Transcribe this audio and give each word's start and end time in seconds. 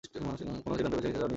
কোন 0.13 0.25
সিদ্ধান্তটা 0.39 0.89
বেছে 0.93 1.07
নিতে 1.09 1.19
চাও, 1.21 1.21
নিও? 1.21 1.29